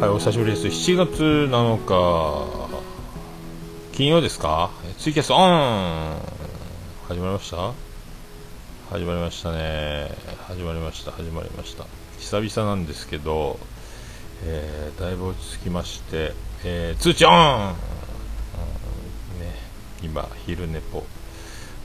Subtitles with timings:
[0.00, 0.66] はい、お久しぶりです。
[0.68, 2.70] 7月7日、
[3.92, 4.70] 金曜ですか？
[4.98, 5.30] ツイキャス。
[5.30, 6.16] オン
[7.06, 7.74] 始まりました？
[8.90, 10.10] 始まりましたね。
[10.48, 11.84] 始まりました、始まりました。
[12.18, 13.58] 久々なんですけど、
[14.44, 16.32] えー、だいぶ落ち着きまして、
[16.64, 17.68] えー、通知オン、うん。
[17.68, 17.74] ね、
[20.02, 21.04] 今、ヒルネポ。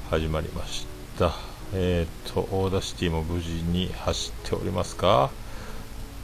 [0.10, 0.88] 始まりまし
[1.20, 1.34] た。
[1.74, 5.32] えっ、ー、と、 Audacity も無事に走っておりますか？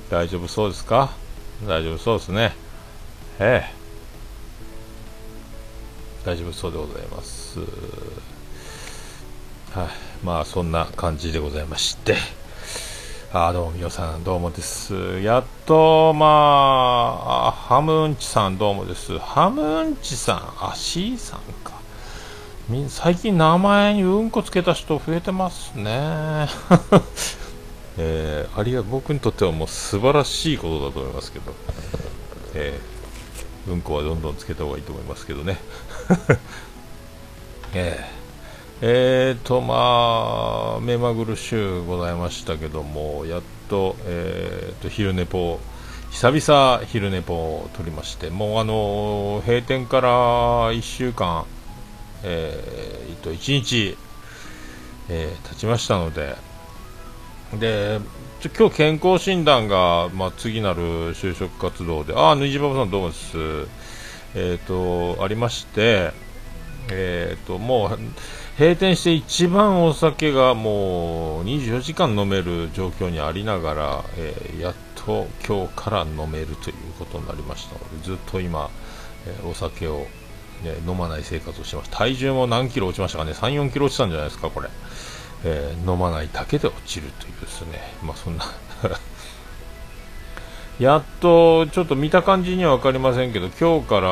[0.10, 1.20] 大丈夫そうですか？
[1.68, 2.56] 大丈夫そうですね。
[3.40, 3.72] ええ。
[6.26, 7.60] 大丈夫そうでございます。
[7.60, 7.66] は
[9.86, 9.90] い、
[10.24, 12.16] まあそんな感じでございまして。
[13.32, 15.22] ああどうも皆さんどうもです。
[15.22, 19.20] やっとまあハムうんちさんどうもです。
[19.20, 21.80] ハムうんちさん、あ C さんか。
[22.90, 26.48] 最近名前にうんこつけた人増えてますね。
[27.98, 31.54] えー、ありが僕にとってはもう素晴らしいことだと思いますけど、
[32.56, 35.58] えー、うんこはどんどんつけた方がいいと思いますけどね。
[37.74, 38.22] えー、
[38.82, 45.60] えーと、まあ、目まぐるしゅうございましたけども、やっと、えーと、昼寝ぽ、
[46.12, 50.10] 久々昼寝ぽを取りまして、もうあの閉店から
[50.74, 51.46] 1週間、
[52.24, 53.98] えー、と1日、
[55.10, 56.36] えー、経ちましたので、
[57.60, 58.00] で
[58.58, 63.38] 今日健康診断が、まあ、次なる就職活動で、ああ、ぬいじばばさんどうもです、
[64.34, 66.12] えっ、ー、と、ありまして、
[66.90, 68.00] えっ、ー、と、もう、
[68.58, 78.72] 閉店して一番お酒がもう24時間飲める状況にありながら、えー、やっと今日から飲めるということになりましたので、ずっと今、
[79.28, 80.08] えお酒を、
[80.64, 81.92] ね、飲まない生活をしてます。
[81.92, 84.70] 体重も何キロ落ちましたかね、3、4キロ落ちたんじゃないですか、これ。
[85.44, 88.46] えー、飲まないだけで落ちるというですね、まあ、そんな。
[90.80, 94.10] やっとちょっと見た感じには分かりませんけど今日から、え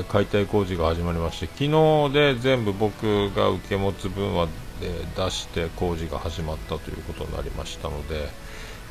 [0.00, 4.48] ー、解体工事が始まりまして昨日で全部僕が受け持つ分は、
[4.80, 8.30] えー、出して工事が始まったということになりましたので、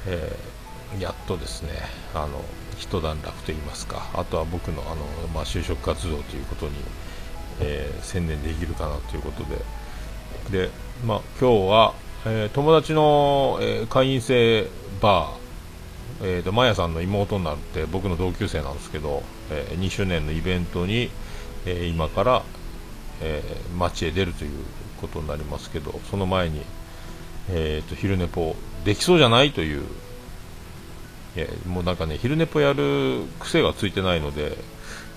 [0.06, 1.72] えー、やっとですね
[2.14, 2.44] あの
[2.78, 4.96] 一段落といいますかあとは僕のあの、
[5.34, 6.74] まあ、就職活動ということに、
[7.62, 10.66] え専念できるかなということで。
[10.66, 11.94] でまあ、今日は、
[12.26, 14.68] えー、友達の、えー、会員制
[15.00, 19.22] バー、えーと、マヤさんの妹になって僕の同級生なんですけど、
[19.52, 21.12] えー、2周年のイベントに、
[21.68, 22.42] え、今から、
[23.22, 23.44] え、
[23.78, 24.52] 街へ出るという
[25.00, 26.64] ことになりますけどその前に、
[27.52, 29.84] えーと、ヒルネポできそうじゃないという、
[31.36, 34.58] え、もうなんかねヒルネポやる癖がついてないので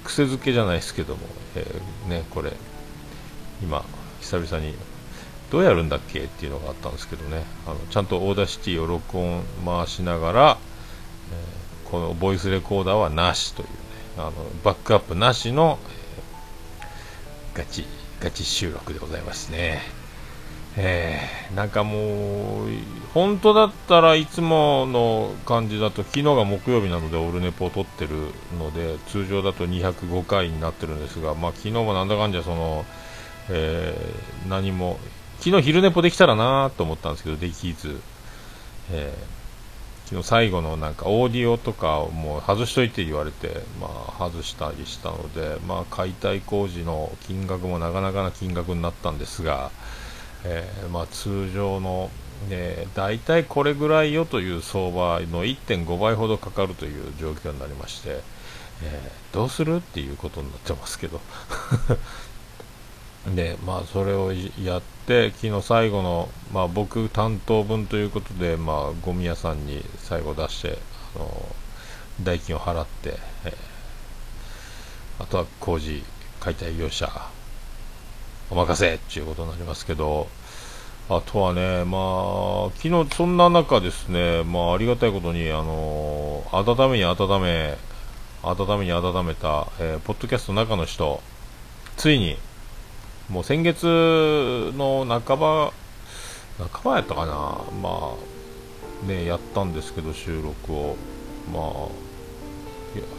[0.04, 1.22] 癖づけじゃないですけども、
[1.56, 1.64] え、
[2.10, 2.52] ね、これ
[3.62, 3.82] 今
[4.20, 4.74] 久々に
[5.50, 6.20] どうやるんだっけ？
[6.20, 7.44] っていうのがあったんですけどね。
[7.66, 10.58] あのちゃんと Audacity を録音回しながら、
[11.32, 13.72] えー、このボイスレコーダーはなしというね。
[14.18, 14.32] あの
[14.64, 15.78] バックアップなしの、
[17.54, 17.84] えー、ガチ
[18.20, 19.80] ガチ収録でございますね。
[20.76, 22.68] えー、なんかもう
[23.12, 28.14] 本当だったらいつもの感じだと昨日が木曜日なのでオルネポを撮ってる
[28.58, 32.84] ので通常だと205回になってるんですが、まあ、昨日もなんだかんじゃその、
[33.50, 35.00] えー、何も
[35.40, 38.00] 昨日昼寝ぽできたらなと思ったんですけど、できず、
[38.90, 43.88] えー、昨日最後のなんかオーディオとかをもう外しといて言われて、ま
[44.18, 49.70] あ、外したりしたので、まあ、解体工事の金額もなかなかな金額になったんですが、
[50.44, 52.10] えー、まあ、通常の、
[52.48, 58.22] ね、大体これぐらいよという相場の1.5倍ほどかかるという状況になりまして、
[58.82, 61.20] えー、どうするっていうことになってますけど。
[63.34, 70.78] で、まあ、それをやって、昨日最後の、まあ、僕担当分ということで、まあ、ゴミ屋さんに最後出して、
[71.16, 71.48] あの
[72.22, 76.02] 代金を払って、えー、あとは工事、
[76.40, 77.10] 解体業者、
[78.50, 80.28] お任せっていうことになりますけど、
[81.08, 87.78] あとはね、まあ、昨日そんな中ですね、まあ、ありがたいことに、あの温めに温め、
[88.42, 91.22] 温めに温めた、えー、ポッドキャストの中の人、
[91.96, 92.36] ついに、
[93.30, 93.84] もう先月
[94.76, 95.72] の半ば、
[96.58, 97.32] 半ばやったかな、
[97.82, 98.14] ま
[99.04, 100.96] あ、ね、やったんですけど、収録を。
[101.52, 102.08] まあ、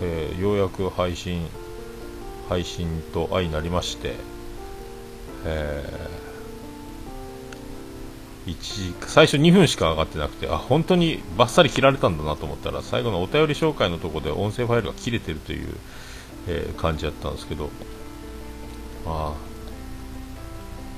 [0.01, 1.47] えー、ようやく配信、
[2.47, 4.15] 配信と相なりまして、
[5.45, 15.75] えー、最初2分しか上がってなくて、あ、本当にバッサリ切られたんだなと思ったら、最後のお便り紹介のところで音声ファイルが切れてるという、
[16.47, 17.69] えー、感じだったんですけど、
[19.05, 19.48] まあ、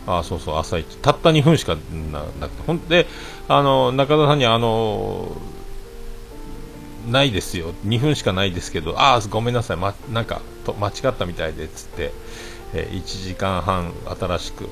[0.07, 0.98] あそうそう、朝一。
[0.98, 1.75] たった2分しか
[2.12, 2.63] なくて。
[2.65, 3.07] ほんで、
[3.48, 5.36] あの、中田さんにあの、
[7.07, 12.12] ないですよ、2分しかないですけど、ああ、ごめんなさい、ま、なんかと間違ったみたいでつって、
[12.74, 14.69] えー、1時間半新しく、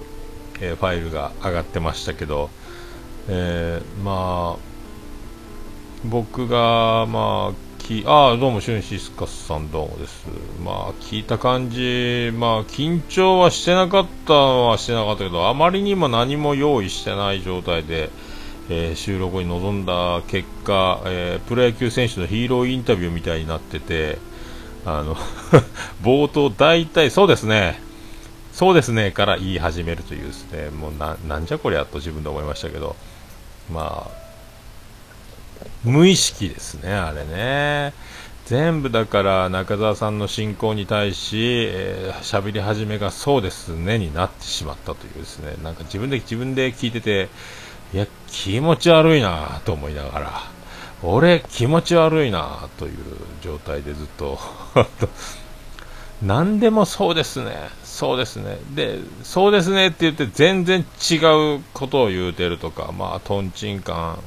[0.62, 2.50] えー、ファイルが上がってましたけど、
[3.28, 4.70] えー、まあ、
[6.06, 10.28] 僕が、まあ、きああどうも、シュンシスカスさんどうもです。
[10.64, 18.10] まあ、聞いた感じ、まあ、緊張はしてなかったはしてなかったけど、あまりにも何も用意してない状態で、
[18.70, 24.20] えー、収録に臨んだ結果、えー、プロ野球選手のヒーローインタビューみたいになってて、
[24.86, 25.16] あの
[26.04, 27.82] 冒頭、大体、そうですね、
[28.52, 32.96] そうですねから言い始めるというですね、もうななんじゃこりゃと自分で思いましたけど、
[33.74, 34.29] まあ、
[35.84, 37.94] 無意識ですね、あれね。
[38.46, 47.30] 全部だから中澤さんの進行に対し、えー、喋り始めがそうですねになってしまったというですね、なんか自分で自分で聞いてて、
[47.94, 50.42] いや、気持ち悪いなと思いながら、
[51.04, 52.96] 俺気持ち悪いなという
[53.42, 54.38] 状態でずっと
[56.22, 61.16] 何でもそうですね、そうですね、で、そうですねって言って全然違
[61.58, 64.20] うことを言うてるとか、まあ、とんちんかん、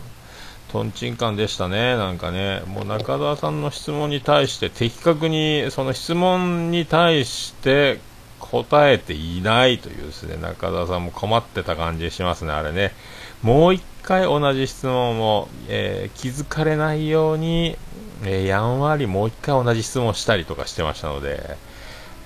[0.72, 8.00] とんちんかんでしたね、なんかね、もう中澤さんの質問に対して、的確にその質問に対して
[8.38, 12.94] 答えていないというですね、中澤さんも困ってた感じしますね、あれね。
[13.42, 17.76] もう一回同じ質問を、えー、気づかれないように、
[18.24, 21.58] えー、やんわりもう一回同じ質問したりとかしてましたので、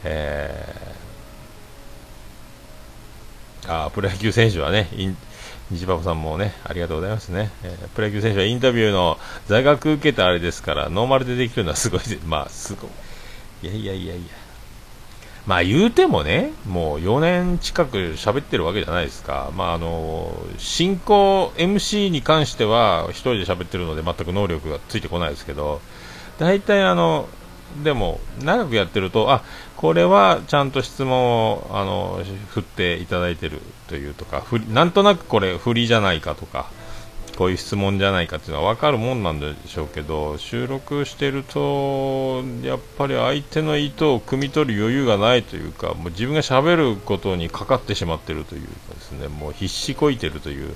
[0.04, 4.88] えー、あプロ野球選手はね、
[5.70, 7.50] 西パパさんもね、ありがとうございますね。
[7.64, 9.18] えー、プロ野球選手はインタビューの
[9.48, 12.90] 座学受けたあれですから、ノーマルでできるのはすごい まあ、すごい。
[13.62, 14.24] いやいやいやいや。
[15.44, 19.50] まあ言うてもね、もう4年近く喋ってるわけじゃないですか。
[19.56, 25.80] まああの、進行 MC に関しては1人で喋ってるので全く能力がついてこないですけど、
[26.38, 27.28] 大体あの、
[27.82, 29.42] でも長くやってると、あ
[29.76, 36.70] これはちゃんと質問をあの振っていただいてるというとか、なんとなくこれ、振りじゃないかとか、
[37.36, 50.74] こういう質問じゃないかっていうのは分かるもんなんでしょうけど、収録してると、やっぱり相手の意図を汲み取る余裕がないというか、もう自分がしゃべることにかかってしまってるというかですね、もう必死こいてるという、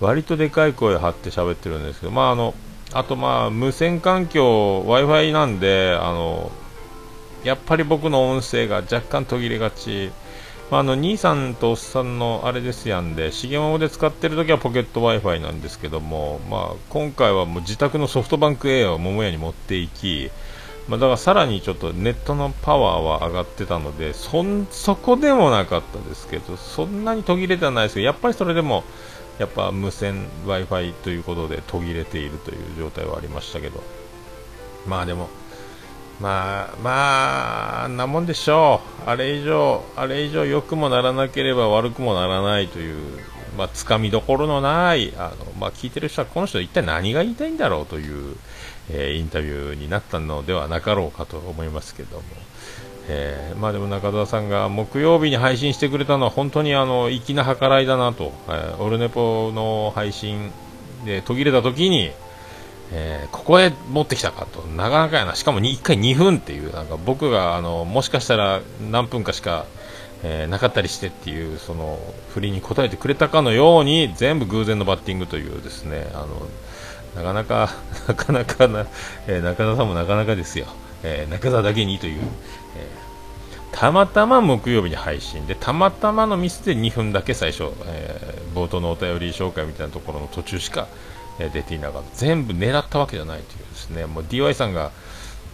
[0.00, 2.54] 割とでかい声を張って喋ってるんですけど、まああの、
[2.92, 6.50] あとまあ無線環境 Wi-Fi なんであの
[7.44, 10.10] やっぱり僕の音声が若干途切れがち、
[10.70, 20.30] まあ、あの兄さんとおっさんのあれですやんで重桃で使ってる時はポケット Wi-Fi なんですけども、まあ、今回はもう自宅のソフトバンク A を桃屋に持っていき
[20.88, 28.84] まあ、だからさらにちょっとネットのパワーは上がってたのでそそこでもなかったですけどそんなに途切れてはないですけどやっぱりそれでも
[29.38, 33.82] やっぱ無線 Wi-Fi ということで途切れているという状態はありましたけど。
[34.86, 35.28] まあでも
[36.20, 39.10] まあまあなもんでしょう。
[39.10, 43.18] あれ以上あれ以上良くもならなければ悪くもならないという
[43.56, 48.36] まあ、つかみどころのないあの、まあ、聞いてる人はこの人一体何が言いたいんだろうという、
[48.90, 52.22] えー、インタビューになったのではなかろうかと思いますけども、
[53.08, 60.50] えー、まあでも中澤さんが木曜日に配信してくれたのは本当にあの粋な計らいだなと、えー、オルネポの配信
[61.04, 62.10] で途切れた時に、
[62.92, 64.62] えー、ここへ持ってきたかと。
[64.62, 65.34] なかなかやな。
[65.34, 68.60] しかも1回2分っていうなんか僕があのもしかしたら
[68.90, 69.66] 何分かしか、
[70.22, 71.98] えなかったりしてっていうその
[72.30, 76.48] 振りに応えてくれたかのように全部偶然のバッティングというですねあの
[77.16, 77.70] なかなか
[78.06, 78.86] なかなかな、
[79.26, 80.66] え中澤さんもなかなかですよ。
[81.02, 82.20] えー、中澤だけにという、
[82.76, 90.88] えー、たまたま木曜日に配信でたまたまのミスで2分だけ最初、え、冒頭のお便り紹介みたいなところの途中しか、
[91.38, 92.08] え出ていなかった。
[92.14, 94.06] 全部狙ったわけじゃないというですね。
[94.06, 94.90] もう DY さんが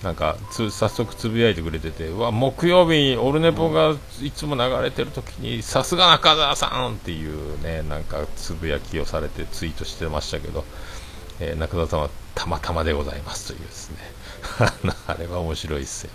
[0.03, 10.65] なんか早速つぶやいてくれててわ木曜日オルネポがいつも流れてる時にさすが中澤さんっていうねなんかつぶやきをされてツイートしてましたけど、
[11.43, 13.97] え中澤さんはたまたまでございますというですね。
[15.07, 16.11] あれは面白いっすよ、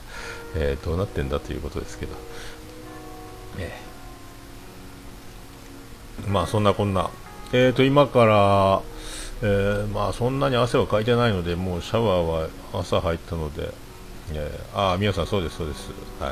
[0.56, 2.16] えー、どうなってんだということですけど、
[3.58, 7.10] えー、まあそんなこんな、
[7.52, 8.82] えーと今から、
[9.42, 13.72] えー、まあそんなに汗はかいてないのでもうシャワーは朝入ったので、
[14.32, 15.90] えー、ああ皆さんそうですそうです。
[16.20, 16.32] は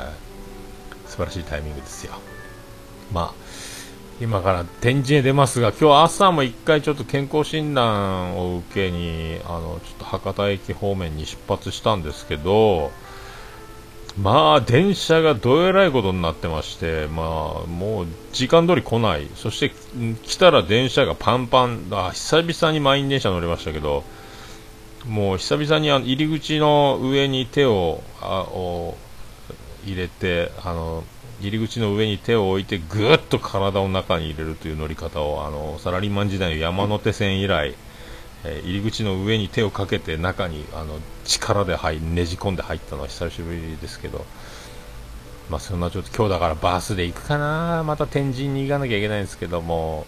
[1.08, 2.14] 素晴らしいタイミングですよ。
[3.12, 3.45] まあ
[4.20, 12.90] 今から展示へ出ますが、今日朝も1回ちょっと健康診断を受けに、あの、ちょっと博多駅方面に出発したんですけど、
[14.18, 17.22] まあ、電車がどえらいことになってまして、ま
[17.64, 19.28] あ、もう時間通り来ない。
[19.34, 19.74] そして、
[20.22, 21.88] 来たら電車がパンパン。
[21.90, 24.02] あ、久々に満員電車乗りましたけど、
[25.06, 28.96] もう久々にあの入り口の上に手をあを
[29.84, 31.04] 入れてあの
[31.40, 37.74] 入り口の上に手を置いてぐっと体を中に入れるという乗り方をあのサラリーマン時代の山手線以来、
[38.44, 44.24] えー、入り口の上に手をかけて中にあの力で入ねじ込んで入ったのは久しぶりですけど、
[45.50, 47.84] まあ、そんなちょっと今日だからバスで行くかな。
[47.84, 50.06] また天神に行かなきゃいけないんですけども、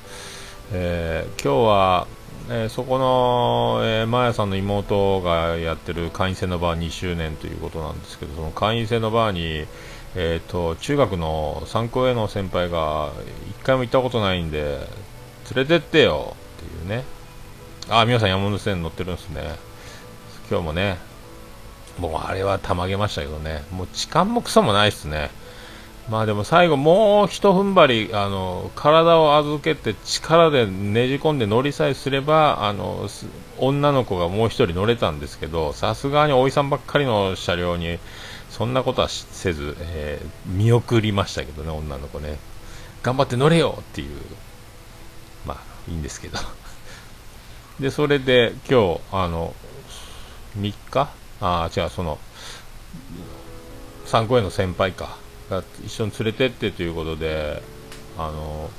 [0.73, 2.06] えー、今日は、
[2.49, 9.66] えー、そこの、えー、マヤさんの妹がやってる会員制のバー2周年ということなんですけどその会員制のバーに
[10.15, 13.12] えーと、中学の参考への先輩が
[13.61, 14.79] 1回も行ったことないんで
[15.55, 17.05] 連れてってよっていうね。
[17.88, 19.57] ああ皆さん山手線乗ってるんですね。
[20.50, 20.99] 今日もね
[21.99, 23.65] もうあれはたまげましたけどね。
[23.71, 25.31] もう時間もクソもないっすね。
[26.11, 33.09] まあでも最後もう一踏ん張りあの体を預けて力でねじ込んで乗りさえすればあの
[33.59, 37.99] 女の子がもう1人乗れたんですけどさすがにおいさんばっかりの車両に
[38.59, 42.38] そんなことはせず、えー、見送りましたけどね、女の子ね。
[43.05, 44.21] 頑張って乗れよっていう、
[45.47, 46.41] まあ、いいんですけど。
[47.79, 49.55] で、それで、今日、あの、
[50.59, 51.09] 3日？
[51.41, 52.19] ああ、違う、その、
[54.07, 55.17] 参考への先輩か、
[55.49, 57.62] が一緒に連れてってということで、
[58.19, 58.71] あの、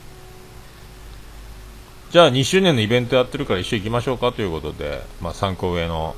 [2.11, 6.17] じゃあ2周年のイベントやってるから一緒に行きましょうかということで、まあ、参考上の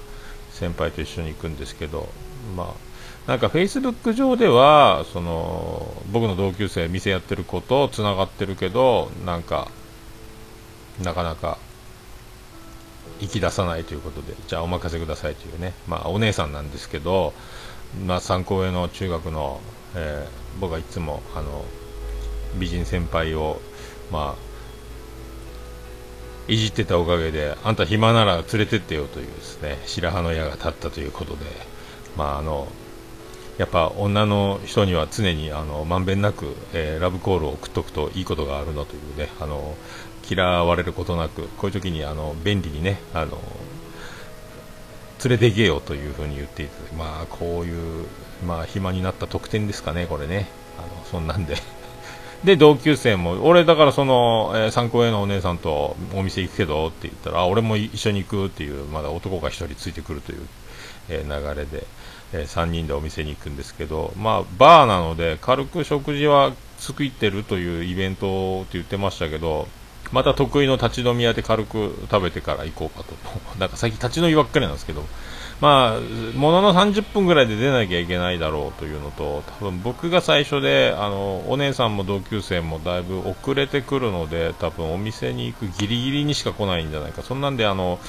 [0.49, 2.09] 先輩と一緒に行くんですけど、
[2.57, 2.90] まあ、
[3.31, 9.69] なんかフェイスブック上ではその僕の同級生店やってる子とつながってるけどなんか
[11.01, 11.57] なかなか
[13.21, 15.71] 行き出さないということでじゃあお任せくださいというね。
[15.87, 17.31] まあお姉さんなんですけど
[18.05, 19.61] まあ参考上の中学の、
[19.95, 21.63] えー、僕はいつもあの
[22.59, 23.61] 美人先輩を
[24.11, 24.51] まあ
[26.51, 31.45] いじってたおかげであんた暇なら連れてってよというですね白羽の矢が立ったということで
[32.17, 32.67] まああの
[33.61, 39.75] やっぱ女の人には常にあのまんべんなく、えー、ラブコールを送っとくといいことがあるのというねあの
[40.27, 43.37] 嫌われることなくこういう時にあの便利にねあの
[45.23, 48.07] 連れて行けよというふうに言っていてまあこういう
[48.47, 50.47] まあ暇になった特典ですかねこれね。
[50.79, 51.55] あのそんなんで。
[52.43, 60.47] で同級生も俺だからその、えー、参考へのお姉さんとお店行くけどって言ったらあ俺も一緒に行くっていうまだ男が1人ついてくるという、
[61.09, 61.85] えー、流れで。
[62.33, 69.67] えー、3人でお店に行くんですけど、まあ、バーなので軽く食事は作ってるというイベントって言ってましたけど
[70.11, 73.13] また得意の立ち飲み屋で軽く食べてから行こうかと。
[73.59, 75.05] なんか最近立ち飲みばっかりなんですけど
[75.61, 87.21] まあものの30分ぐらいで出なきゃいけないだろうというのと多分僕が最初であのお姉さんも同級生もだいぶ遅れてくるので多分お店に行くギリギリにしか来ないんじゃないか。
[87.21, 87.99] そんなんであの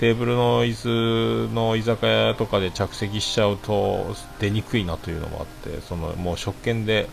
[0.00, 7.06] テーブルの椅子の居酒屋とかで着席しちゃうと出にくいなというのもあってそのもう食券で、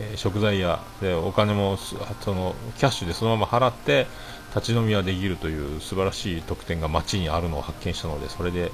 [0.00, 1.96] えー、食材やでお金もそ
[2.34, 4.06] のキャッシュでそのまま払って
[4.56, 8.70] 立ち飲みはできるという素晴らしい特典が街にあるのを発見したのでそれで、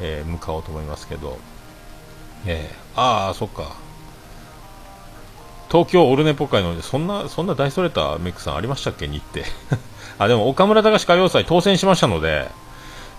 [0.00, 1.38] えー、向かおうと思いますけど、
[2.46, 3.74] えー、ああそっか。
[5.72, 9.08] 東京オルネポ会のそんなそんな大それたメックさんありましたっけ？
[9.08, 9.44] 日程。
[10.20, 12.48] あでも岡村隆史歌謡祭当選しましたので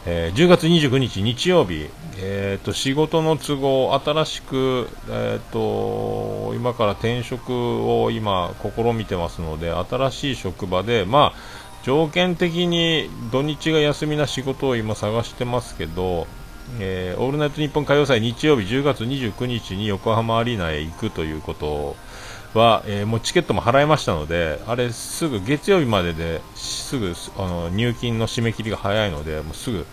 [0.10, 16.26] えー、10月29日日曜日、えーと、仕事の都合、新しく、えーと、今から転職を今、試みてますので、新しい職場で、まあ、条件的に土日が休みな仕事を今探してますけど、
[16.80, 21.98] えー、オールナイトニッポン歌謡祭日曜日10月29日に横浜アリーナへ行くということ
[22.54, 29.86] は、えー、もうチケットも払いましたので、あれすぐ月曜日までですぐあの入金の締め切りが早いので、もうすぐ、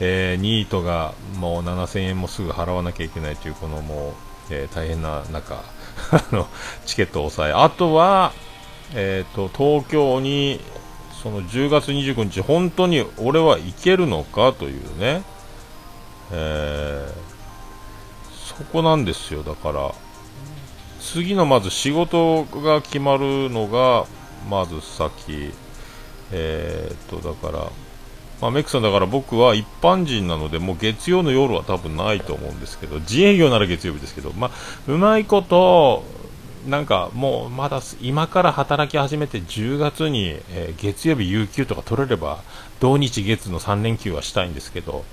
[0.00, 4.12] えー、ニートがもう7000円もすぐ払わなきゃいけないというこのもう、
[4.50, 5.62] えー、大変な中
[6.32, 6.48] の
[6.86, 8.32] チケットを抑え、あとは、
[8.94, 10.60] えーと、東京に
[11.22, 15.22] その10月29日、本当に俺は行けるのかというね、
[16.32, 19.92] えー、そこなんですよ、だから。
[21.12, 24.06] 次のまず仕事が決まるのが
[24.48, 25.52] まず先、
[26.30, 27.64] えー、っとだから、
[28.40, 34.50] まあ、メックさんだから僕は一般人なのでもう月曜の夜は多分ないと思うんですけど自営業なら月曜日ですけど、まあ、
[34.86, 36.04] うまいこと
[36.68, 42.38] なんかもうまだ今から働き始めて10月に、えー、月曜日有給とか取れれば
[42.78, 45.04] 土日月の3連休はしたいんですけど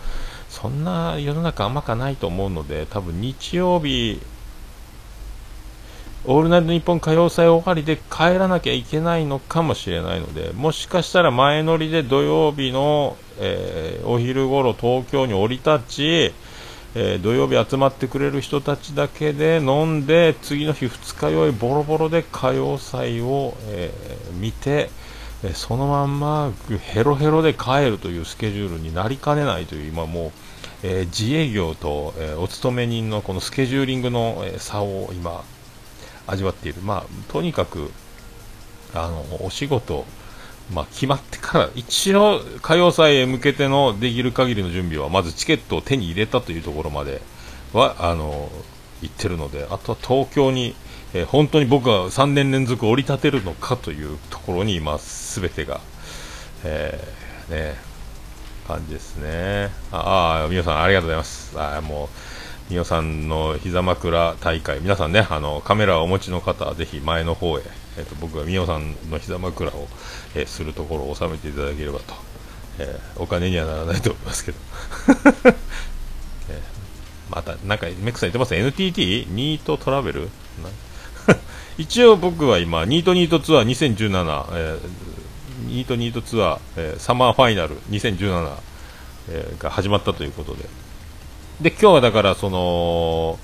[0.48, 4.22] そんな世の中あんまかないと思うので多分日曜日
[6.29, 16.34] オールナイトニッポン歌謡祭終わりで帰らなきゃいけないのかもしれないので、もしかしたら前乗りで土曜日の、えー、お昼頃東京に降り立ち、
[16.96, 24.89] えー、土曜日集まってくれる人たちだけで飲んで、次の日二日酔いボロボロで歌謡祭を、えー、見て、
[25.46, 26.51] えそのまんま
[26.91, 30.31] ヘロヘロで帰るというスケジュールになりかねないという今もう、
[30.84, 35.46] え自営業と、えお勤め人のこのスケジューリングの、え差を今
[36.27, 37.91] 味わっている、まあ、とにかく
[38.93, 40.05] あのお仕事、
[40.74, 47.22] まあ、決まってから一応歌謡祭へ向けてのできる限りの準備はまずチケットを手に入れたというところまで
[47.74, 48.50] はあの
[49.01, 50.75] 行ってるのであとは東京に、
[51.13, 55.81] えー、本当に僕は3年連続降り立てるのかというところに今全てが、
[56.63, 57.88] えー、ね
[58.67, 59.69] 感じですね。
[59.93, 61.57] ああ皆さんありがとうございます。
[61.57, 62.10] あもう
[62.70, 67.62] みおさんの膝枕大会、皆さんね、あのカメラをお持ちの方はぜひ前の方へ、
[67.98, 69.88] えーと、僕がみおさんの膝枕を、
[70.36, 72.14] えー、するところを収めていただければと、
[72.80, 74.58] えー、お金にはならないと思いますけど、
[76.50, 76.62] えー、
[77.30, 79.28] また、なんかメックさん言ってます？NTT?
[79.30, 80.30] ニートトラベル？
[81.78, 88.58] 一応僕は今、ニートニートツアー2017、えー、ニートニートツアー、えー、サマーファイナル2017、
[89.30, 90.66] えー、が始まったということで、
[91.62, 93.40] で、今日はだから、その、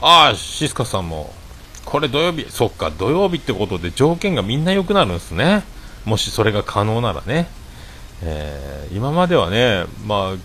[0.00, 1.32] ああ、シスカさんも、
[1.84, 5.64] これ土曜日、そっか、土曜日ってことで条件がみんな良くなるんですね。
[6.04, 7.48] もしそれが可能ならね。
[8.22, 10.36] えー、今まではね、まあ、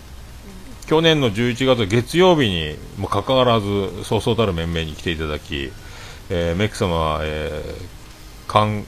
[0.86, 5.70] 去年の11月月曜日にもかかわらず、そうそうたる面々に来ていただき、
[6.30, 7.86] えー、メック様は、えー、
[8.46, 8.84] 缶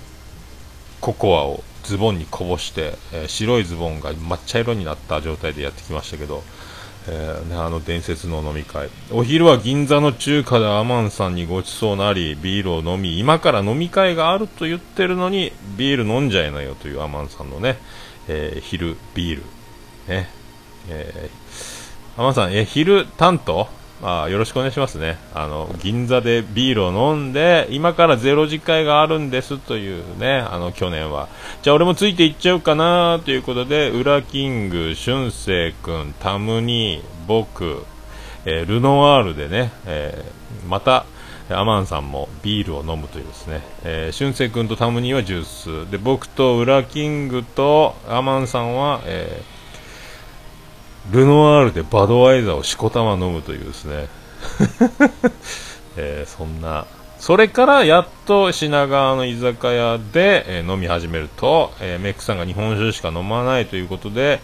[1.01, 6.43] ココアをズボンにこぼして、えー、白いズボンが抹茶色になった状態でやってきましたけど、
[7.07, 8.89] えー、あの伝説の飲み会。
[9.11, 17.79] お昼は銀座の中華でアマンさんにごちそうなりビールを飲み今から飲み会があると言ってるのにビール飲んじゃいなよというアマンさんのね、
[18.29, 19.43] えー、昼ビール。
[20.09, 20.29] ね、
[20.89, 23.69] えー、アマンさんえ昼担当？
[24.07, 25.17] あよろしくお願いしますね。
[25.35, 31.29] あの銀座でビールを飲んで今からゼロ次会があるんですというねあの去年は。
[31.63, 37.87] じゃあ俺もついていっちゃうかなということでウラキング、俊生君、タムニー、僕、
[38.45, 41.07] えー、ルノワールでね、えー、また
[41.49, 45.91] アマンさんもビールを飲むというですね、えー、俊生君とタムニーはジュース。
[45.91, 49.54] で僕とウラキングとアマンさんは、えー
[51.11, 54.09] ルノワールでバドワイザーをしこたま飲むというですね、
[55.97, 56.87] えー、そんな、
[57.19, 64.41] それからやっと品川の居酒屋で、えー、飲み始めると、えー、メックさんが日本酒しか飲まないということで、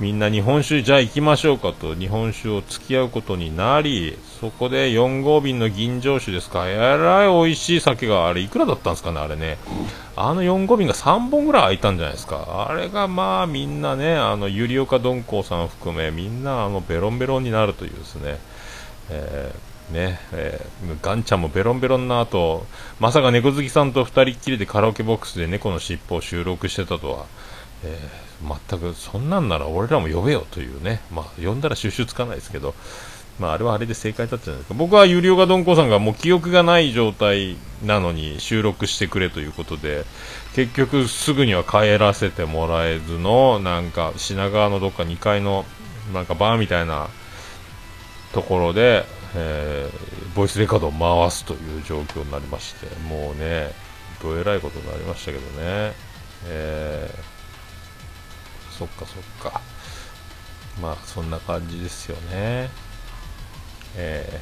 [0.00, 6.66] みんな日本酒じゃあ行きましょうかと日本酒を付き合うことになりそこで4号瓶の吟醸酒ですか。
[6.66, 9.58] えらい美味しい酒があれいくらだったんですかねあれね。
[10.16, 12.66] あの4号瓶が3本ぐらい空いたんじゃないですか。
[12.70, 18.38] あれがまあみんなねあのゆりおかどんこうさん含めみんなあのベロンベロンになるというですね、
[19.10, 22.64] えーねえー、ガンちゃんもベロンベロンな後
[23.00, 27.26] まさか猫好きさんと2人っきりでカラオケボックスで猫の尻尾を収録してたとは、
[27.84, 28.30] えー
[28.68, 32.74] 全くそんなんなら俺らも呼べよというね、まあ、呼んだら収集つかないですけど、
[33.38, 34.74] まあ、あれはあれで正解だったじゃないですか。
[34.74, 40.04] 僕は有料がどんこさんがもう記憶がない状態なのに収録してくれということで
[40.54, 45.64] 結局すぐには帰らせてもらえずのなんか品川のどっか2階の
[46.12, 47.08] なんかバーみたいな
[48.32, 52.86] ところで、えー、ボイスレコードを回すという状況になりまして。
[53.08, 53.72] もうね
[54.22, 55.94] どえらいことになりましたけどね。
[56.46, 57.39] えー
[58.80, 59.60] そっかそっか。
[60.80, 62.70] まあそんな感じですよね。
[63.96, 64.40] え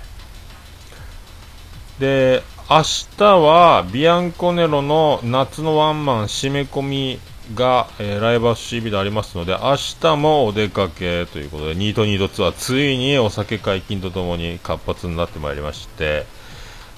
[1.99, 2.83] ー、で明
[3.17, 7.21] 日はビアンコネロの夏のワンマン締め込み
[7.55, 16.27] が、えー、ライブハウス CB でありますので明日もお出かけということでニートニートツアーついにお酒解禁とともに活発になってまいりまして、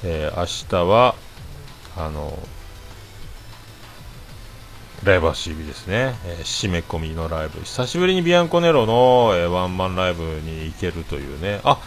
[0.05, 1.15] えー、明日は
[1.97, 2.37] あの
[5.05, 7.61] ライブは CB ですね、えー、締め込みのライブ。
[7.61, 11.61] 久しぶりにビアンコネロの、えー、ワンマンライブに行けるというね。
[11.65, 11.81] あ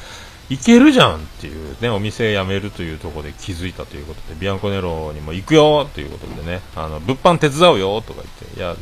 [0.50, 6.62] 行けるじゃんっていうねお店辞めるというところで気づいたということでビアンコネロにも行くよということでね。
[6.76, 8.60] あの物販手伝うよとか言って。
[8.60, 8.76] いや、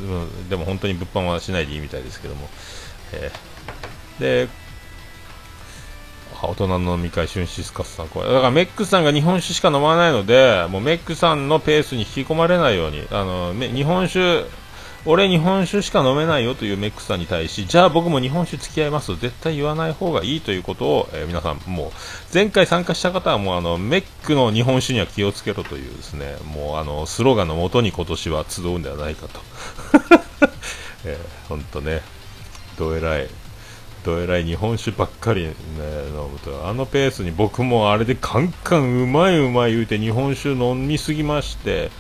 [0.50, 2.50] でも本当に物販はしないでいいみたいですけども、
[3.12, 4.50] えー、で
[6.48, 14.46] 大人の飲み会、シュンシスカスさん、これだからメックさんが日本酒しか飲まないので、もうメックさんのペースに引き込まれないように、あの日本酒
[15.04, 21.92] 俺日本酒しか飲めないよというメックさんに対し、じゃあ僕も日本酒付き合いますと絶対言わない方がいいということを、えー、皆さんもう、
[22.32, 29.40] 前回参加した方はもうあの、メックの日本酒には気をつけろというですね、もうあの、スローガンのもとに今年は集うんではないかと。
[31.06, 32.04] えー、ほんとね、
[32.78, 33.28] どえらい、
[34.04, 35.52] どえらい日本酒ばっかり、ね、
[36.08, 41.92] 飲むと、あのペースに僕もあれでカンカンうまいうまい言うて日本酒飲みすぎまして、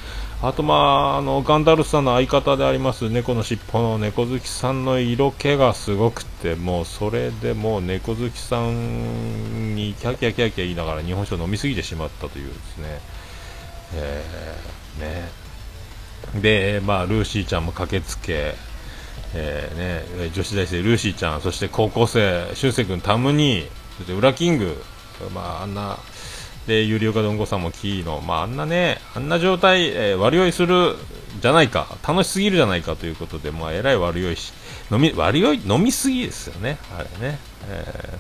[0.43, 13.01] あと、まあ、あのガンダルスさんの相方であります猫の尻尾の猫好きさんの色気がすごくてもうそれでもう猫好きさんにキャキャキャキャ言いながら日本酒を飲みすぎてしまったというですね、
[13.93, 16.41] えー、ね。
[16.41, 18.55] で、まあ、ルーシーちゃんも駆けつけ、
[19.33, 24.81] えーね、女子大生ルーシーちゃんそして高校生俊く君タムニーそしてウラキング、
[25.33, 25.97] まあ、あんな
[26.67, 30.95] で、ゆりおかどんごさんもキーの、まあ、あんなね、あんな状態、えー、悪酔いする
[31.41, 34.53] じゃないか、楽しすぎるじゃないかということで、まあ、えらい悪酔いし、
[34.91, 37.39] 飲み、悪酔い、飲みすぎですよね、あれね。
[37.67, 38.19] え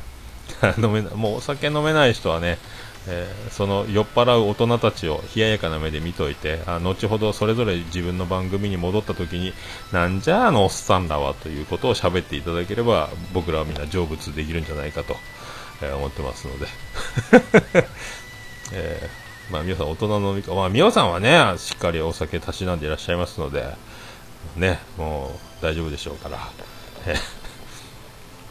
[0.61, 2.57] ー、 飲めもうお酒飲めない人はね、
[3.07, 9.53] えー、その酔っ払う大人たちを冷ややかな目で見といてあ後ほどそれぞれ自分の番組に戻った時に
[9.91, 15.15] なんじゃあのおっさんらはということを喋っていただければ僕らはみんな成仏できるんじゃないかと、
[15.81, 16.67] えー、思ってますので。
[18.73, 23.75] えー、まあ皆さん大人のみ会、まあ皆さんはね、しっかりお酒たしなんでいらっしゃいますので、
[24.55, 26.37] ね、もう大丈夫でしょうから、
[27.05, 27.15] え、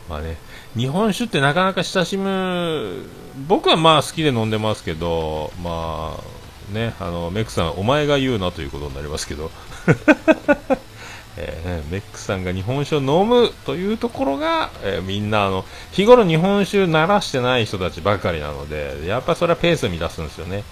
[0.08, 0.36] まあね、
[0.76, 3.04] 日本酒ってなかなか親しむ、
[3.48, 9.50] 僕はまあ好きで飲んでますけど、まあね、あの、メックさん、お前が言うなということになりますけど、
[11.36, 20.64] えー、メックさんが日本酒を飲むというところが、えー、みんなあの日頃日本酒慣らしてない人たちばかりなのでやっぱそれはペースを乱すんですよね、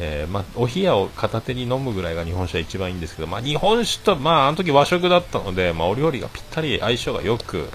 [0.00, 7.68] えー、まあ、お冷やを片手に飲むぐらいが日本酒は一番いいんですけど、まあ、日本酒と、まあ、あの時和食だったので、まあ、お料理がぴったり相性がよく、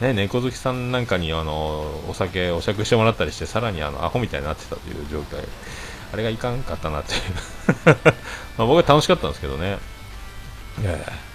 [0.00, 5.40] ね、猫好きさんなんかにあのお酒お酌してもらったりしてさらにあのアホみたいになってたという状態。
[6.12, 7.20] あれがいかんかったなっていう。
[8.58, 9.78] まあ僕は楽しかったんですけどね、
[10.82, 11.26] えー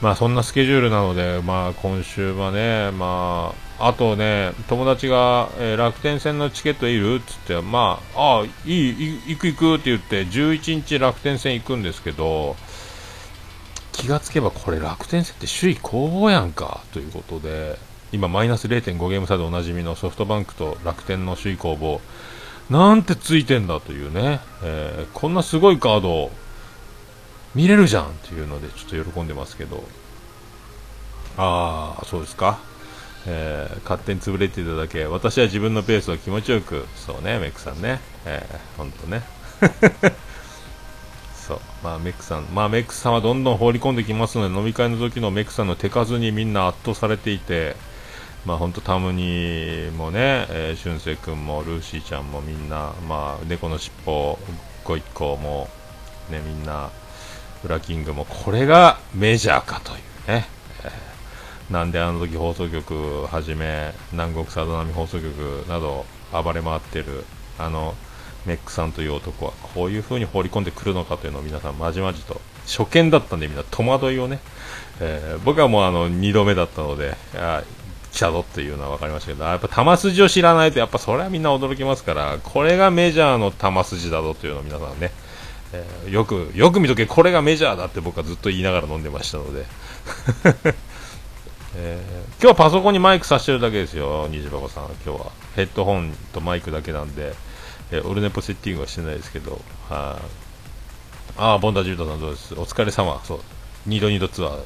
[0.00, 12.56] まあそんなスケジュールなので、まあ今週はね、まあ、あとね、友達が、えー、楽天戦のチケットいるっつって、まあ、ああ、いい、行く行くって言って、11日楽天戦行くんですけど、
[13.92, 17.78] 気がつけばこれ楽天戦って首位攻防やんか、ということで、
[18.12, 22.00] 今マイナス0.5ゲーム差でおなじみのソフトバンクと楽天の首位攻防、
[22.68, 26.30] なんてついてんだというね、えー、こんなすごいカード、
[27.54, 29.84] 見れるじゃんっていうのでちょっと喜んでますけど。
[31.36, 32.58] ああそうですか、
[33.26, 35.04] えー、勝手に潰れていただけ。
[35.06, 36.86] 私は自分のペースを気持ちよく。
[36.96, 38.00] そうねメックさんね。
[38.24, 39.22] えー、ほんとね。
[41.34, 41.60] そう。
[41.82, 42.44] まあメックさん。
[42.52, 47.76] まあメックさんはどんどん放り込んできますので飲み会の時のメックさんの手数にみんな圧倒されていて。
[48.46, 54.38] まあ本当タムニもね、えー、俊く君もルーシーちゃんもみんなまあ猫の尻尾
[54.84, 55.68] ご一行も
[56.30, 56.90] ねみんな
[57.64, 59.98] ウラキングもこれがメジャーかという
[60.28, 60.46] ね、
[60.84, 67.24] えー、なんであの時放送局はじめ南国佐渡波放送局など暴れ回ってる
[67.58, 67.94] あの
[68.46, 74.40] メックさんという男はこういう風に放り込んでくるのかというのを皆さんまじまじと初見だったんでみんな戸惑いをね、
[75.00, 77.14] えー、僕はもうあの2度目だったので
[78.12, 85.10] 来たぞっていうのは分かりましたけどやっぱ球筋を知らないとやっぱそれはみんな驚きますからこれがメジャーの球筋だぞというのを皆さんね
[85.72, 89.64] えー、よくよく見とけこれがメジャーだって僕はずっと言いながら飲んでましたので、
[91.76, 94.84] えー、今日はパソコンにマイクさしてるだけですよ虹箱さん。
[95.06, 95.32] 今日は。
[95.54, 97.34] ヘッドホンとマイクだけなんで、
[97.92, 100.20] えー、オルネポセッティングはしてないですけどは
[101.36, 102.54] ああボンダジュートさんどうです。
[102.54, 103.20] お疲れ様。
[103.24, 103.40] そう。
[103.88, 104.60] 2度2度ツアー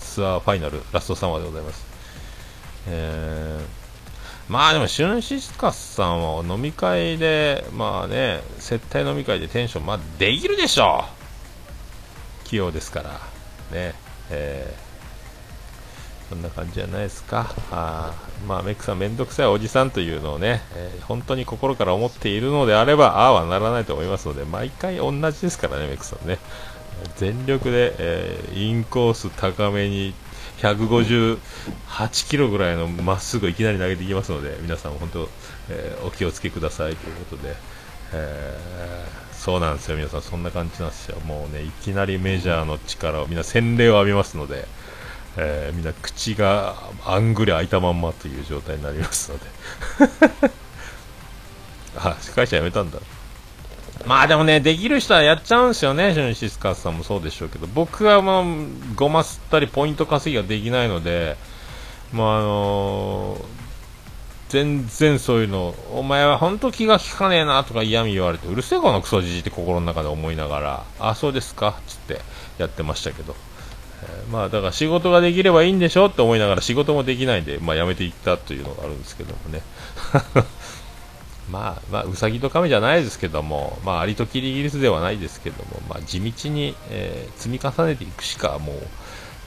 [0.00, 1.93] ツアーファイナルラストサマーでございます。
[2.88, 3.84] えー。
[4.48, 11.04] まあでも、シュンシスカスさんは飲み会で、まあね、接待飲み会でテンション、まあできるでしょ
[12.44, 12.48] う。
[12.48, 13.10] 器用ですから、
[13.72, 13.94] ね、
[14.30, 17.54] えー、そんな感じじゃないですか。
[17.70, 18.12] あ
[18.46, 26.38] まあ、メックさん、めんどくさいおじさんというのをね、えー、本当に心から思っているのであれば、ああはならないと思いますので、毎回同じですからね、メックさんね。
[27.16, 30.14] 全力で、えー、インコース高めに
[30.64, 35.28] 158キロぐらいのまっすぐいきなり投げていきますので皆さん本当、
[35.68, 37.54] えー、お気をつけくださいということで、
[38.14, 39.96] えー、そうなんですよ。
[39.96, 41.20] 皆さんそんな感じなんですよ。
[41.20, 44.66] もうねいきなりメジャーの力をみんな洗礼を浴びますので、
[45.36, 49.44] えー、みんな口があんぐり開いたまんまという状態になりますので。
[51.96, 52.98] あ司会者辞めたんだ。
[54.06, 61.36] まあでもね、できる人はやっちゃうんですよね、シュンシスカスさんもそうでしょうけど、僕はもう、ごますったりポイント稼ぎができないので、
[62.12, 63.44] まああのー、
[64.50, 72.20] 全然そういうの、お前は本当気が利かねえなとか嫌味言われて、うるせえこのクソじじって心の中で思いながら、あ、そうですか、つって
[72.58, 73.34] やってましたけど、
[74.02, 79.62] えー、まあだから仕事ができればいいんでしょって思いながら仕事もできないんで、まあやめていったというのがあるんですけどもね。
[81.50, 88.72] まあ、まあ、うさぎと亀じゃないですけども、まあ、アリとキリギリスではないですけども、まあ、地道に、えー、積み重ねていくしか、も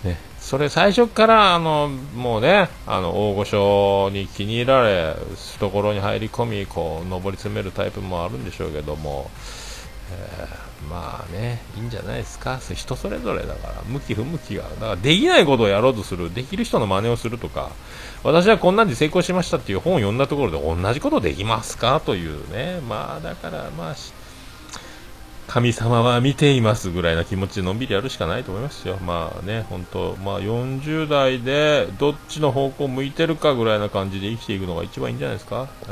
[0.04, 5.16] う、ね、それ最初から、あの、もうね、あの、大御所に気に入られ、
[5.56, 9.30] 懐に入り込み、こう、上り詰めるタイプもあるんでしょうけども、
[10.12, 17.72] えー、まあね、いいんじゃないですか、人それぞれだから、向き不向きが、だからできないことをやろうとする、できる人の真似をするとか、
[18.24, 22.02] 私はこんなんで成功しましたっていう本を読んだところで同じことできますか？
[22.06, 23.96] というね、まあだからまあ、
[25.48, 28.98] 神様は見ていますぐらいな気持ちでのんびりやるしかないと思いますよ。
[28.98, 35.70] まあね、本当まあ40代でどっちの方向向いてるかぐらいな感じで生きていくのが一番いいんじゃないですか？
[35.88, 35.92] え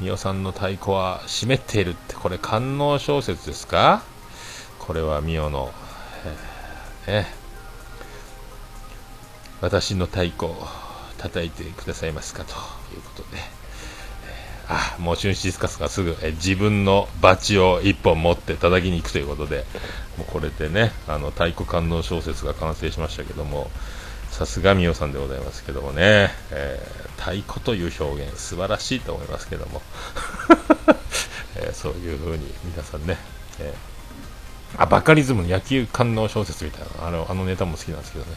[0.00, 4.02] ー、みおさんの太鼓は湿っているって、これ官能小説ですか？
[4.78, 5.72] これはみおの、
[7.06, 7.26] えー、ね、
[9.60, 10.56] 私の太鼓を
[11.18, 12.52] 叩いてくださいますかと
[12.94, 13.38] いうことで、
[14.68, 19.64] あもう春シスカスがすぐ、え、自分のバチを1本持って叩きに行くということで。
[20.16, 23.70] もうこれでねあの太鼓観音小説が完成しましたけども。
[24.36, 29.80] さすがみおさんでございますけどもね、えー、太鼓という表現素晴らしいと思いますけども、
[31.56, 33.16] えそういう風に皆さんね、
[33.60, 33.72] え
[34.76, 38.32] あバカリズムの野球観音小説みたいなあのあのネタも好きなんですけどね。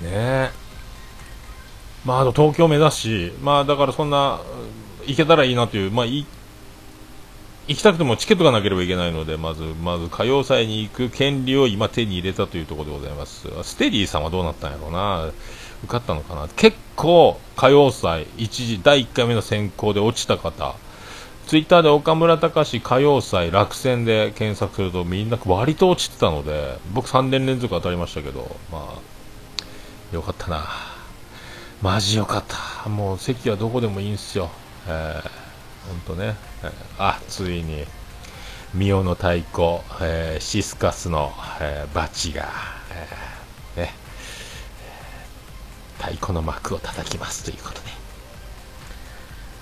[0.00, 0.50] ね
[2.04, 4.40] まあ、あと東京目指すし、まあだからそんな、
[5.06, 6.26] 行けたらいいなという、まあ、行
[7.66, 13.48] きたくてもチケットがなければいけないので、まず、まず歌謡祭に行く権利を今手に入れたというところでございます。
[13.62, 15.30] ステディさんはどうなったんやろうな。
[15.84, 16.48] 受かったのかな。
[16.56, 20.76] 結構、歌謡祭、一時、第1回目の選考で落ちた方、
[21.46, 29.17] ツイッターで岡村隆史歌謡祭落選で検索するとみんな割と落ちてたので、僕3年連続当たりましたけど、まあ、
[30.12, 30.64] よかったな。
[31.82, 32.88] マジよかった。
[32.88, 34.48] もう席はどこでもいいんすよ。
[34.86, 36.34] えー、ほんとね。
[36.62, 37.84] えー、あ、ついに、
[38.74, 42.48] ミオの太鼓、えー、シスカスの、えー、バチが、
[43.76, 43.94] えー、ね、
[45.98, 47.80] 太鼓の幕を叩きますということで、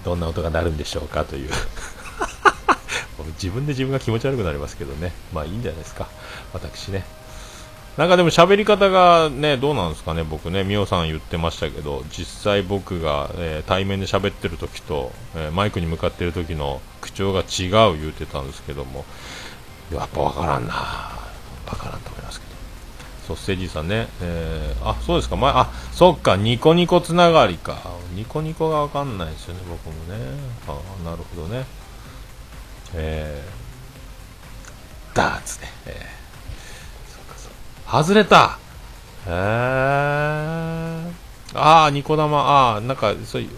[0.04, 1.24] どんな音が鳴るんでしょうか？
[1.24, 1.50] という
[3.42, 5.12] 自分で自分が気持ち悪くなりますけどね。
[5.35, 6.09] まあいいんじゃないですか。
[6.52, 7.04] 私ね。
[7.96, 19.06] なんかでも喋り方がね、どうなんですかね、僕ね、みおさん言ってましたけど、実際僕が、えー、対面で喋ってる時と、えー、マイクに向かってる時の口調が違う言うてたんですけども、
[19.90, 22.52] やっぱわからんなわからんと思いますけど。
[23.28, 27.78] そう、ステージさんね、えー、あ、そうですか、まあ、そっか、ニコニコつながりか。
[28.12, 30.22] ニコニコがわかんないですよね、僕もね。
[30.68, 31.64] あなるほどね。
[32.94, 35.72] えー、ダーツね。
[35.87, 36.15] えー
[37.87, 38.59] 外れた。
[39.27, 39.33] へえ
[41.55, 43.51] ああニコ玉ああなんかそういう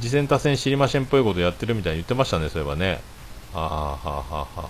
[0.00, 3.00] 次戦多戦知りませんっぽいことやってるみたいに言ってましたねそういえばね。
[3.54, 4.68] ああはあはあはあ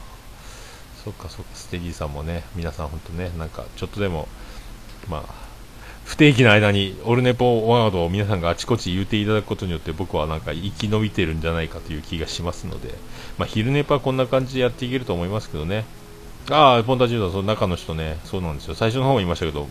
[1.05, 4.29] そっかそっかステディさんもね皆さん本当ねなんかちょっとでも
[5.09, 5.49] まあ
[6.05, 12.95] 不定期の間にオルネポワードを皆さんがあちこち言うていただくことによって僕はなんか生き延びてるんじゃないかという気がしますので、
[13.37, 15.85] まあ、昼ネポはこんな感じでやっていけると思いますけどね
[16.51, 18.75] ああ、ポンタジューダその中の人ね、そうなんですよ。
[18.75, 19.69] 最初の方も言いましたけど、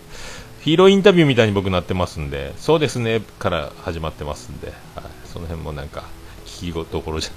[0.61, 4.75] ヒーローインタビューみたいに僕なってますんで、そうですね、から始まってますんで、はい、
[5.25, 6.03] その辺もなんか、
[6.45, 7.31] 聞きどころじゃ、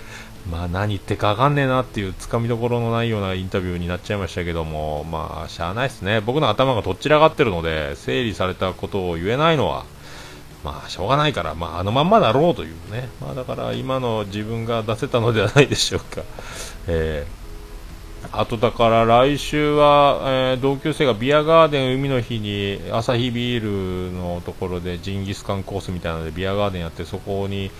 [0.50, 6.20] まあ何言ってかわかんねえなっていうつかみどころのないようなインタビューになっちゃいましたけども、まあ、しゃあないですね。
[6.20, 9.84] 僕の頭がとっちらがってるので、整理されたことを言えないのは、
[10.64, 13.08] まあ、しょうがないから、まあ、あのまんまだろうというね。
[13.20, 16.22] まあ、だから今の自分が出せたのではないでしょうか。
[16.86, 17.39] えー
[18.32, 27.70] あとだから来週は、えー、同級生がビアガーデン海の日にアサヒビールのところでジンギスカンコースみたいなのでビアガーデンやってそこに、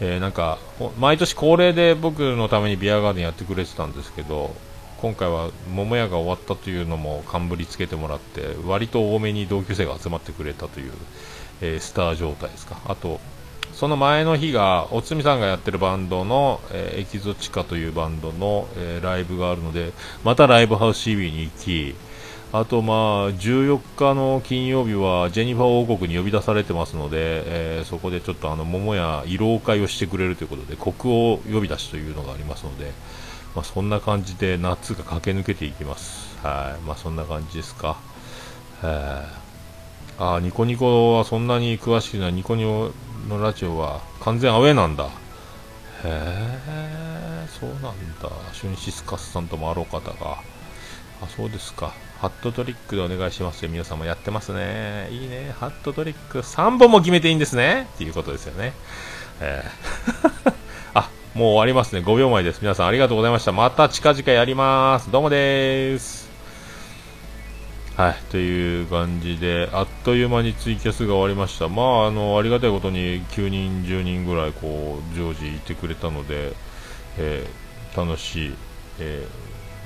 [0.00, 0.58] えー、なんか
[0.98, 4.54] 毎年恒例で僕のためにビアガーデンやってくれてたんですけど
[5.00, 10.92] 今回は桃屋が終わったというのも冠つけてもらって割と多めに同級生が集まってくれたという、
[11.60, 12.78] えー、スター状態ですか。
[12.86, 13.20] あと
[13.80, 21.94] その前の日が、おつみさんがやってるバンドの、えー、エキゾチカというバンドの、えー、ライブがあるので、またライブハウス CB に行き、
[22.52, 27.16] あとまあ14日の金曜日はジェニファー王国に呼び出されてますので、
[27.46, 32.92] えー、そこでちょっとあの桃や慰労会をしてくれるということで国王呼び出しというのがありますので、
[33.54, 36.36] まあ、そんな感じで夏が駆け抜けていきます。
[36.42, 37.96] はい、まあ、そんな感じですか。
[38.82, 42.92] えー、あニコニコはそんなに詳しくないニコニコ
[43.28, 45.04] のラジオは完全アウェーなんだ。
[45.04, 45.08] へ
[46.04, 47.94] え、そうなんだ。
[48.52, 50.38] シュンシスカスさんともあろう方が。
[51.22, 51.92] あ、そうですか。
[52.20, 53.70] ハットトリックでお願いしますよ。
[53.70, 55.08] 皆様やってますね。
[55.10, 55.54] いいね。
[55.58, 57.88] ハットトリック3本も決めていいんですね。
[57.94, 58.72] っていうことですよね。
[59.40, 60.52] えー
[60.94, 62.02] あ、もう終わりますね。
[62.02, 62.60] 5秒前です。
[62.62, 63.52] 皆さんありがとうございました。
[63.52, 65.10] また近々やります。
[65.10, 66.19] どうもです。
[68.00, 71.68] はい、という感じで、あっという間にツイキャスが終わりました。
[71.68, 76.54] まあ、あの、ありがたいことに9人、10人ぐらい、こう、常時いてくれたので、
[77.18, 78.54] えー、楽しい、
[79.00, 79.26] え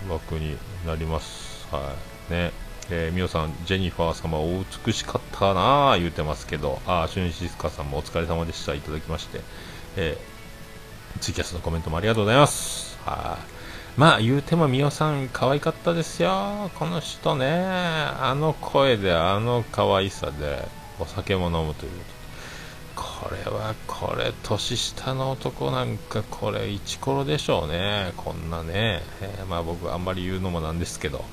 [0.06, 1.66] ー、枠になります。
[1.72, 1.92] は
[2.30, 2.32] い。
[2.32, 2.52] ね。
[2.88, 9.40] えー、みおさん、ジェニファー様、お美しかったなぁ、言うてますけど、あ、シュンシスカさんもお疲れ様でした、いただきまして、
[9.96, 12.96] えー、ツイキャスのコメントもありがとうございます。
[13.04, 13.53] はい。
[13.96, 16.68] まあ言うてもみおさん可愛かったですよ。
[16.78, 17.46] この人ね。
[17.46, 20.66] あの声であの可愛さで
[20.98, 21.92] お酒も飲むという。
[22.96, 28.12] これはこれ年下の男なんかこれイチコロでしょうね。
[28.16, 31.24] こんなね、えー、まあ僕あんまり言うのもなんですけど。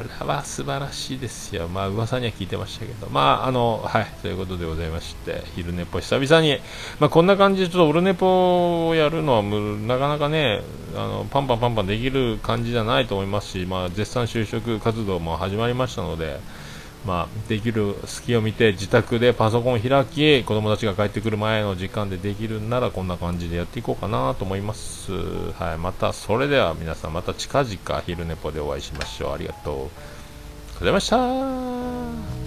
[0.00, 1.68] これは素晴らしいですよ。
[1.68, 3.08] まあ噂には聞いてましたけど。
[3.08, 6.58] まああの、はい、ということでございまして、昼寝っぽ久々に、
[7.00, 10.62] まあこんな感じでちょっとオルネポをやるのはなかなかね、
[10.94, 16.40] あの、パンパンパンパンできる感じじゃないと思いますし、まあ絶賛就職活動も始まりましたので、
[17.06, 29.32] まあ、できる隙を見て自宅でパソコンを開き子供たちが帰ってくる前の時間でできるならこんな感じでやっていこうかなと思います、はい、またそれでは皆さんまた近々昼寝ぽでお会いしましょう。
[29.34, 29.74] ありがとう。
[30.78, 32.37] ございました。